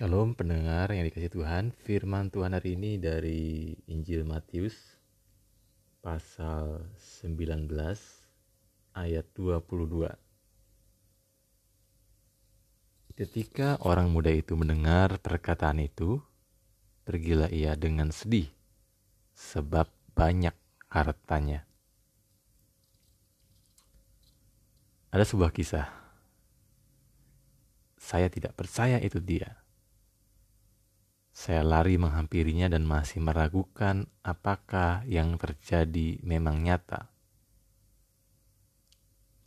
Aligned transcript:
Shalom 0.00 0.32
pendengar 0.32 0.88
yang 0.96 1.04
dikasih 1.04 1.28
Tuhan. 1.28 1.76
Firman 1.76 2.32
Tuhan 2.32 2.56
hari 2.56 2.72
ini 2.72 2.96
dari 2.96 3.76
Injil 3.84 4.24
Matius 4.24 4.96
Pasal 6.00 6.88
19 6.96 7.68
ayat 8.96 9.26
22 9.36 10.08
Ketika 13.12 13.76
orang 13.84 14.08
muda 14.08 14.32
itu 14.32 14.56
mendengar 14.56 15.20
perkataan 15.20 15.84
itu 15.84 16.16
Pergilah 17.04 17.52
ia 17.52 17.76
dengan 17.76 18.08
sedih 18.08 18.48
Sebab 19.36 19.84
banyak 20.16 20.56
hartanya. 20.88 21.68
Ada 25.12 25.28
sebuah 25.28 25.52
kisah. 25.52 25.92
Saya 28.00 28.32
tidak 28.32 28.56
percaya 28.56 28.96
itu 28.96 29.20
dia 29.20 29.60
saya 31.30 31.62
lari 31.62 31.96
menghampirinya 31.96 32.66
dan 32.66 32.82
masih 32.82 33.22
meragukan 33.22 34.10
apakah 34.26 35.06
yang 35.06 35.38
terjadi 35.38 36.18
memang 36.26 36.60
nyata. 36.66 37.10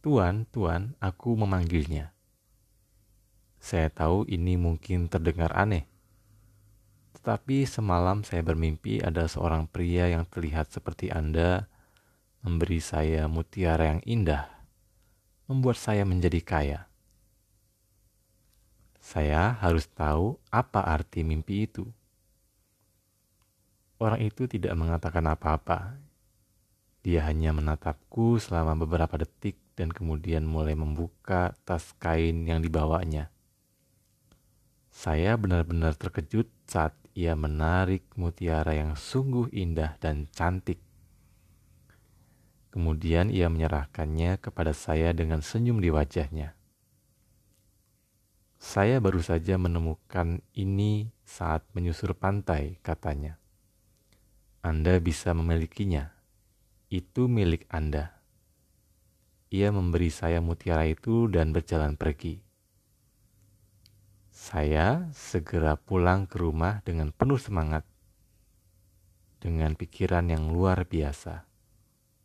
Tuan, 0.04 0.44
Tuan, 0.52 1.00
aku 1.00 1.36
memanggilnya. 1.40 2.12
Saya 3.64 3.88
tahu 3.88 4.28
ini 4.28 4.60
mungkin 4.60 5.08
terdengar 5.08 5.56
aneh. 5.56 5.88
Tetapi 7.16 7.64
semalam 7.64 8.20
saya 8.28 8.44
bermimpi 8.44 9.00
ada 9.00 9.24
seorang 9.32 9.64
pria 9.72 10.12
yang 10.12 10.28
terlihat 10.28 10.76
seperti 10.76 11.08
Anda 11.08 11.72
memberi 12.44 12.84
saya 12.84 13.32
mutiara 13.32 13.96
yang 13.96 14.04
indah, 14.04 14.52
membuat 15.48 15.80
saya 15.80 16.04
menjadi 16.04 16.44
kaya. 16.44 16.80
Saya 19.04 19.60
harus 19.60 19.92
tahu 19.92 20.40
apa 20.48 20.80
arti 20.80 21.28
mimpi 21.28 21.68
itu. 21.68 21.84
Orang 24.00 24.24
itu 24.24 24.48
tidak 24.48 24.72
mengatakan 24.80 25.28
apa-apa. 25.28 26.00
Dia 27.04 27.28
hanya 27.28 27.52
menatapku 27.52 28.40
selama 28.40 28.80
beberapa 28.80 29.20
detik 29.20 29.60
dan 29.76 29.92
kemudian 29.92 30.48
mulai 30.48 30.72
membuka 30.72 31.52
tas 31.68 31.92
kain 32.00 32.48
yang 32.48 32.64
dibawanya. 32.64 33.28
Saya 34.88 35.36
benar-benar 35.36 36.00
terkejut 36.00 36.48
saat 36.64 36.96
ia 37.12 37.36
menarik 37.36 38.08
mutiara 38.16 38.72
yang 38.72 38.96
sungguh 38.96 39.52
indah 39.52 40.00
dan 40.00 40.32
cantik. 40.32 40.80
Kemudian 42.72 43.28
ia 43.28 43.52
menyerahkannya 43.52 44.40
kepada 44.40 44.72
saya 44.72 45.12
dengan 45.12 45.44
senyum 45.44 45.84
di 45.84 45.92
wajahnya. 45.92 46.56
Saya 48.64 49.04
baru 49.04 49.20
saja 49.20 49.60
menemukan 49.60 50.40
ini 50.56 51.12
saat 51.28 51.68
menyusur 51.76 52.16
pantai, 52.16 52.80
katanya. 52.80 53.36
Anda 54.64 55.04
bisa 55.04 55.36
memilikinya. 55.36 56.16
Itu 56.88 57.28
milik 57.28 57.68
Anda. 57.68 58.24
Ia 59.52 59.68
memberi 59.68 60.08
saya 60.08 60.40
mutiara 60.40 60.88
itu 60.88 61.28
dan 61.28 61.52
berjalan 61.52 62.00
pergi. 62.00 62.40
Saya 64.32 65.12
segera 65.12 65.76
pulang 65.76 66.24
ke 66.24 66.40
rumah 66.40 66.80
dengan 66.88 67.12
penuh 67.12 67.44
semangat. 67.44 67.84
Dengan 69.44 69.76
pikiran 69.76 70.32
yang 70.32 70.56
luar 70.56 70.88
biasa. 70.88 71.44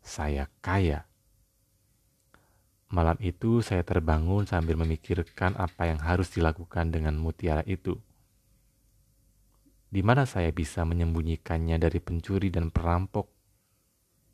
Saya 0.06 0.46
kaya. 0.62 1.07
Malam 2.88 3.20
itu 3.20 3.60
saya 3.60 3.84
terbangun 3.84 4.48
sambil 4.48 4.80
memikirkan 4.80 5.52
apa 5.60 5.92
yang 5.92 6.00
harus 6.00 6.32
dilakukan 6.32 6.88
dengan 6.88 7.20
mutiara 7.20 7.60
itu. 7.68 8.00
Di 9.92 10.00
mana 10.00 10.24
saya 10.24 10.48
bisa 10.48 10.88
menyembunyikannya 10.88 11.76
dari 11.76 12.00
pencuri 12.00 12.48
dan 12.48 12.72
perampok? 12.72 13.28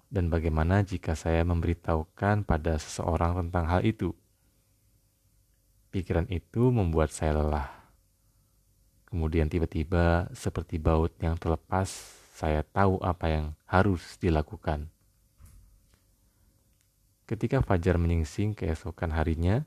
Dan 0.06 0.30
bagaimana 0.30 0.86
jika 0.86 1.18
saya 1.18 1.42
memberitahukan 1.42 2.46
pada 2.46 2.78
seseorang 2.78 3.42
tentang 3.42 3.66
hal 3.66 3.82
itu? 3.82 4.14
Pikiran 5.90 6.30
itu 6.30 6.70
membuat 6.70 7.10
saya 7.10 7.34
lelah. 7.42 7.70
Kemudian 9.10 9.50
tiba-tiba 9.50 10.30
seperti 10.30 10.78
baut 10.78 11.10
yang 11.18 11.34
terlepas, 11.34 11.90
saya 12.34 12.62
tahu 12.62 13.02
apa 13.02 13.26
yang 13.30 13.46
harus 13.66 14.14
dilakukan. 14.22 14.93
Ketika 17.24 17.64
fajar 17.64 17.96
menyingsing 17.96 18.52
keesokan 18.52 19.16
harinya, 19.16 19.64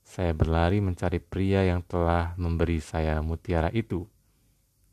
saya 0.00 0.32
berlari 0.32 0.80
mencari 0.80 1.20
pria 1.20 1.60
yang 1.60 1.84
telah 1.84 2.32
memberi 2.40 2.80
saya 2.80 3.20
mutiara 3.20 3.68
itu 3.68 4.08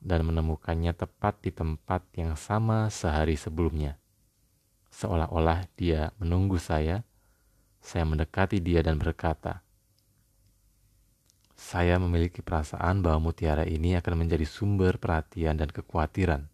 dan 0.04 0.28
menemukannya 0.28 0.92
tepat 0.92 1.40
di 1.40 1.56
tempat 1.56 2.04
yang 2.20 2.36
sama 2.36 2.92
sehari 2.92 3.40
sebelumnya. 3.40 3.96
Seolah-olah 4.92 5.72
dia 5.80 6.12
menunggu 6.20 6.60
saya, 6.60 7.08
saya 7.80 8.04
mendekati 8.04 8.60
dia 8.60 8.84
dan 8.84 9.00
berkata, 9.00 9.64
"Saya 11.56 11.96
memiliki 12.04 12.44
perasaan 12.44 13.00
bahwa 13.00 13.32
mutiara 13.32 13.64
ini 13.64 13.96
akan 13.96 14.28
menjadi 14.28 14.44
sumber 14.44 15.00
perhatian 15.00 15.56
dan 15.56 15.72
kekhawatiran, 15.72 16.52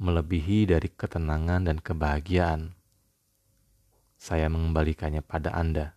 melebihi 0.00 0.64
dari 0.64 0.88
ketenangan 0.88 1.68
dan 1.68 1.76
kebahagiaan." 1.76 2.79
Saya 4.20 4.52
mengembalikannya 4.52 5.24
pada 5.24 5.56
Anda. 5.56 5.96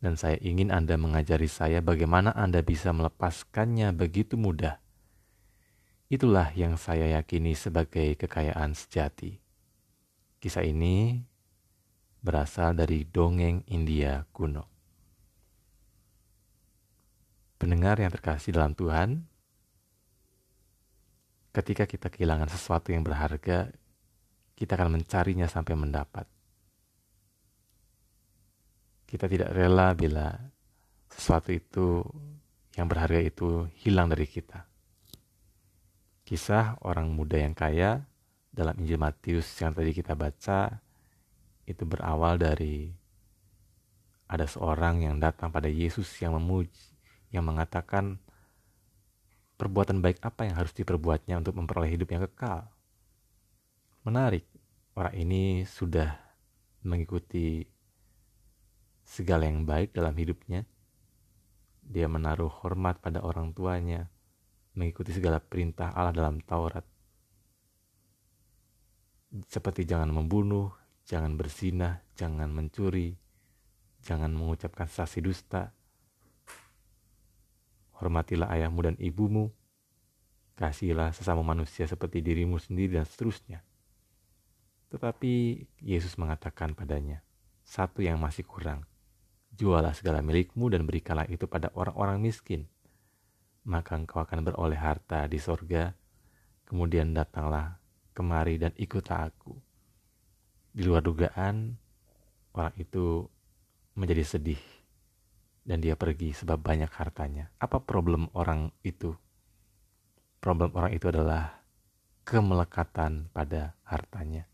Dan 0.00 0.16
saya 0.16 0.40
ingin 0.40 0.72
Anda 0.72 0.96
mengajari 0.96 1.44
saya 1.44 1.84
bagaimana 1.84 2.32
Anda 2.32 2.64
bisa 2.64 2.88
melepaskannya 2.96 3.92
begitu 3.92 4.40
mudah. 4.40 4.80
Itulah 6.08 6.48
yang 6.56 6.80
saya 6.80 7.20
yakini 7.20 7.52
sebagai 7.52 8.16
kekayaan 8.16 8.72
sejati. 8.72 9.36
Kisah 10.40 10.64
ini 10.64 11.20
berasal 12.24 12.72
dari 12.72 13.04
dongeng 13.04 13.60
India 13.68 14.24
kuno. 14.32 14.64
Pendengar 17.60 18.00
yang 18.00 18.08
terkasih 18.08 18.56
dalam 18.56 18.72
Tuhan, 18.72 19.26
ketika 21.52 21.84
kita 21.84 22.08
kehilangan 22.08 22.48
sesuatu 22.48 22.94
yang 22.94 23.04
berharga, 23.04 23.68
kita 24.54 24.78
akan 24.78 24.96
mencarinya 24.96 25.50
sampai 25.50 25.74
mendapat. 25.74 26.37
Kita 29.08 29.24
tidak 29.24 29.56
rela 29.56 29.96
bila 29.96 30.36
sesuatu 31.08 31.48
itu 31.48 32.04
yang 32.76 32.86
berharga 32.86 33.24
itu 33.24 33.64
hilang 33.80 34.12
dari 34.12 34.28
kita. 34.28 34.68
Kisah 36.28 36.76
orang 36.84 37.08
muda 37.08 37.40
yang 37.40 37.56
kaya 37.56 38.04
dalam 38.52 38.76
Injil 38.76 39.00
Matius 39.00 39.48
yang 39.64 39.72
tadi 39.72 39.96
kita 39.96 40.12
baca 40.12 40.84
itu 41.64 41.82
berawal 41.88 42.36
dari 42.36 42.92
ada 44.28 44.44
seorang 44.44 45.08
yang 45.08 45.16
datang 45.16 45.48
pada 45.48 45.72
Yesus 45.72 46.04
yang 46.20 46.36
memuji, 46.36 46.92
yang 47.32 47.48
mengatakan 47.48 48.20
perbuatan 49.56 50.04
baik 50.04 50.20
apa 50.20 50.44
yang 50.44 50.60
harus 50.60 50.76
diperbuatnya 50.76 51.40
untuk 51.40 51.56
memperoleh 51.56 51.88
hidup 51.96 52.12
yang 52.12 52.22
kekal. 52.28 52.68
Menarik, 54.04 54.44
orang 54.92 55.16
ini 55.16 55.64
sudah 55.64 56.12
mengikuti 56.84 57.64
segala 59.08 59.48
yang 59.48 59.64
baik 59.64 59.96
dalam 59.96 60.12
hidupnya. 60.12 60.68
Dia 61.80 62.04
menaruh 62.04 62.52
hormat 62.60 63.00
pada 63.00 63.24
orang 63.24 63.56
tuanya, 63.56 64.12
mengikuti 64.76 65.16
segala 65.16 65.40
perintah 65.40 65.96
Allah 65.96 66.12
dalam 66.12 66.44
Taurat. 66.44 66.84
Seperti 69.48 69.88
jangan 69.88 70.12
membunuh, 70.12 70.68
jangan 71.08 71.40
bersinah, 71.40 72.04
jangan 72.12 72.52
mencuri, 72.52 73.16
jangan 74.04 74.28
mengucapkan 74.36 74.84
saksi 74.84 75.24
dusta. 75.24 75.72
Hormatilah 77.96 78.52
ayahmu 78.52 78.80
dan 78.84 78.96
ibumu, 79.00 79.48
kasihilah 80.60 81.16
sesama 81.16 81.40
manusia 81.40 81.88
seperti 81.88 82.20
dirimu 82.20 82.60
sendiri 82.60 83.00
dan 83.00 83.08
seterusnya. 83.08 83.64
Tetapi 84.92 85.64
Yesus 85.80 86.16
mengatakan 86.20 86.72
padanya, 86.76 87.24
satu 87.64 88.00
yang 88.00 88.16
masih 88.16 88.48
kurang, 88.48 88.88
Jualah 89.58 89.90
segala 89.90 90.22
milikmu 90.22 90.70
dan 90.70 90.86
berikanlah 90.86 91.26
itu 91.26 91.50
pada 91.50 91.74
orang-orang 91.74 92.22
miskin. 92.22 92.70
Maka 93.66 93.98
engkau 93.98 94.22
akan 94.22 94.46
beroleh 94.46 94.78
harta 94.78 95.26
di 95.26 95.42
sorga. 95.42 95.90
Kemudian 96.62 97.10
datanglah 97.10 97.74
kemari 98.14 98.54
dan 98.54 98.70
ikutlah 98.78 99.26
aku. 99.34 99.58
Di 100.70 100.86
luar 100.86 101.02
dugaan, 101.02 101.74
orang 102.54 102.70
itu 102.78 103.26
menjadi 103.98 104.22
sedih. 104.22 104.62
Dan 105.66 105.82
dia 105.82 105.98
pergi 105.98 106.30
sebab 106.30 106.62
banyak 106.62 106.94
hartanya. 106.94 107.50
Apa 107.58 107.82
problem 107.82 108.30
orang 108.38 108.70
itu? 108.86 109.10
Problem 110.38 110.70
orang 110.78 110.94
itu 110.94 111.10
adalah 111.10 111.66
kemelekatan 112.22 113.26
pada 113.34 113.74
hartanya. 113.82 114.46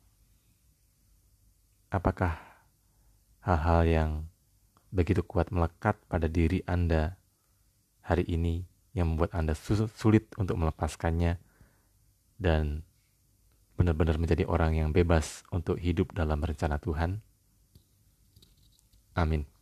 Apakah 1.93 2.41
hal-hal 3.45 3.83
yang 3.85 4.11
begitu 4.95 5.27
kuat 5.27 5.51
melekat 5.51 5.99
pada 6.07 6.31
diri 6.31 6.63
Anda 6.71 7.19
hari 8.07 8.23
ini 8.31 8.63
yang 8.95 9.15
membuat 9.15 9.35
Anda 9.35 9.59
sulit 9.91 10.31
untuk 10.39 10.55
melepaskannya 10.55 11.43
dan 12.39 12.87
benar-benar 13.75 14.23
menjadi 14.23 14.47
orang 14.47 14.79
yang 14.79 14.95
bebas 14.95 15.43
untuk 15.51 15.83
hidup 15.83 16.15
dalam 16.15 16.39
rencana 16.39 16.79
Tuhan? 16.79 17.19
Amin. 19.19 19.54